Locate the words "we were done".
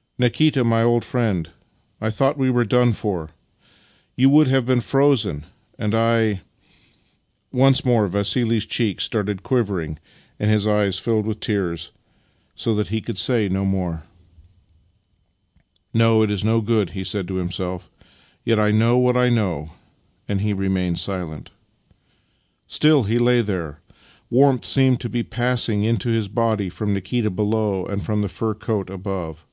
2.38-2.92